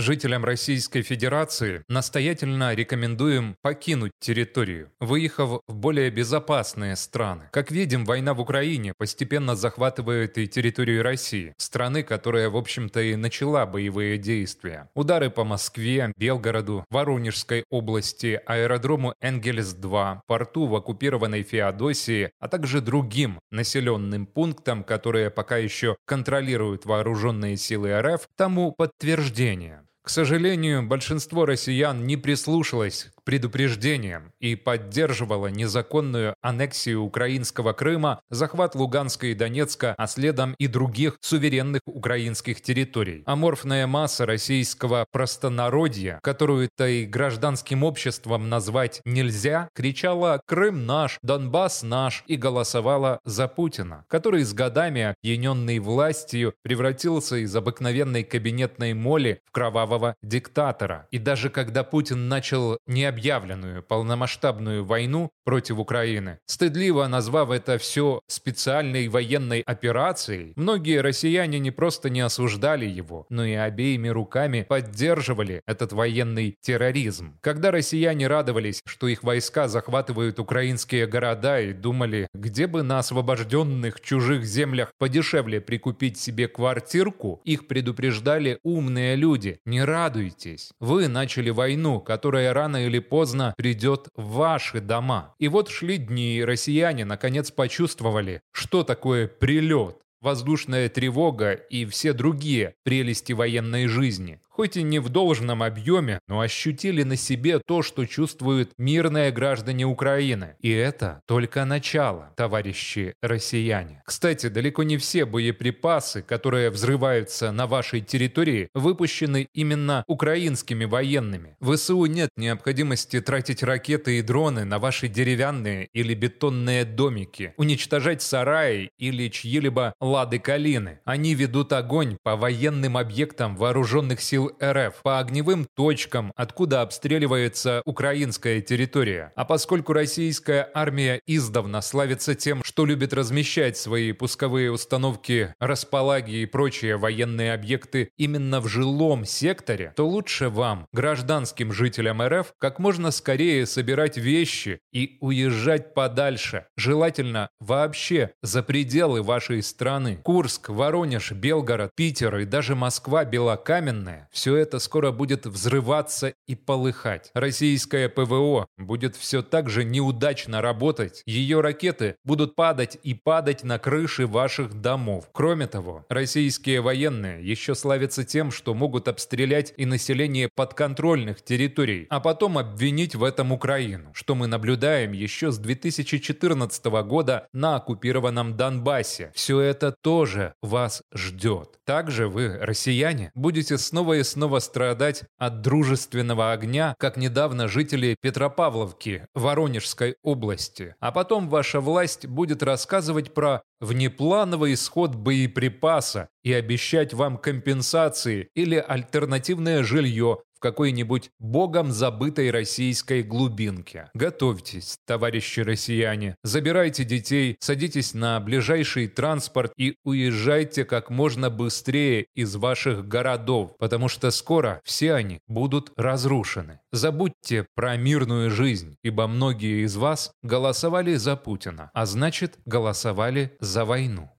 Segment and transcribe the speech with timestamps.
[0.00, 7.50] Жителям Российской Федерации настоятельно рекомендуем покинуть территорию, выехав в более безопасные страны.
[7.52, 13.14] Как видим, война в Украине постепенно захватывает и территорию России, страны, которая, в общем-то, и
[13.14, 14.88] начала боевые действия.
[14.94, 23.38] Удары по Москве, Белгороду, Воронежской области, аэродрому Энгельс-2, порту в оккупированной Феодосии, а также другим
[23.50, 29.82] населенным пунктам, которые пока еще контролируют вооруженные силы РФ, тому подтверждение.
[30.02, 38.74] К сожалению, большинство россиян не прислушалось к предупреждениям и поддерживало незаконную аннексию украинского Крыма, захват
[38.74, 43.22] Луганска и Донецка, а следом и других суверенных украинских территорий.
[43.26, 52.24] Аморфная масса российского простонародья, которую-то и гражданским обществом назвать нельзя, кричала «Крым наш», «Донбасс наш»
[52.26, 59.52] и голосовала за Путина, который с годами, опьяненный властью, превратился из обыкновенной кабинетной моли в
[59.52, 61.06] кровавого диктатора.
[61.10, 68.20] И даже когда Путин начал не необъявленную полномасштабную войну против Украины, стыдливо назвав это все
[68.28, 75.62] специальной военной операцией, многие россияне не просто не осуждали его, но и обеими руками поддерживали
[75.66, 77.38] этот военный терроризм.
[77.40, 84.00] Когда россияне радовались, что их войска захватывают украинские города и думали, где бы на освобожденных
[84.00, 89.58] чужих землях подешевле прикупить себе квартирку, их предупреждали умные люди.
[89.64, 90.70] Не радуйтесь.
[90.78, 95.34] Вы начали войну, которая рано или поздно придет в ваши дома.
[95.38, 102.12] И вот шли дни, и россияне наконец почувствовали, что такое прилет, воздушная тревога и все
[102.12, 107.80] другие прелести военной жизни хоть и не в должном объеме, но ощутили на себе то,
[107.80, 110.54] что чувствуют мирные граждане Украины.
[110.60, 114.02] И это только начало, товарищи россияне.
[114.04, 121.56] Кстати, далеко не все боеприпасы, которые взрываются на вашей территории, выпущены именно украинскими военными.
[121.60, 128.20] В ВСУ нет необходимости тратить ракеты и дроны на ваши деревянные или бетонные домики, уничтожать
[128.20, 131.00] сараи или чьи-либо лады-калины.
[131.04, 138.60] Они ведут огонь по военным объектам вооруженных сил РФ по огневым точкам, откуда обстреливается украинская
[138.60, 139.32] территория.
[139.36, 146.46] А поскольку российская армия издавна славится тем, что любит размещать свои пусковые установки, располаги и
[146.46, 153.10] прочие военные объекты именно в жилом секторе, то лучше вам, гражданским жителям РФ, как можно
[153.10, 159.99] скорее собирать вещи и уезжать подальше, желательно вообще за пределы вашей страны.
[160.22, 167.30] Курск, Воронеж, Белгород, Питер и даже Москва Белокаменная– все это скоро будет взрываться и полыхать.
[167.34, 171.22] Российское ПВО будет все так же неудачно работать.
[171.26, 175.28] Ее ракеты будут падать и падать на крыши ваших домов.
[175.32, 182.20] Кроме того, российские военные еще славятся тем, что могут обстрелять и население подконтрольных территорий, а
[182.20, 189.30] потом обвинить в этом Украину, что мы наблюдаем еще с 2014 года на оккупированном Донбассе.
[189.34, 189.60] Все
[189.92, 191.78] тоже вас ждет.
[191.84, 199.26] Также вы, россияне, будете снова и снова страдать от дружественного огня, как недавно жители Петропавловки,
[199.34, 200.94] Воронежской области.
[201.00, 208.76] А потом ваша власть будет рассказывать про внеплановый исход боеприпаса и обещать вам компенсации или
[208.76, 214.10] альтернативное жилье в какой-нибудь богом забытой российской глубинке.
[214.12, 222.56] Готовьтесь, товарищи россияне, забирайте детей, садитесь на ближайший транспорт и уезжайте как можно быстрее из
[222.56, 226.80] ваших городов, потому что скоро все они будут разрушены.
[226.92, 233.86] Забудьте про мирную жизнь, ибо многие из вас голосовали за Путина, а значит голосовали за
[233.86, 234.30] войну.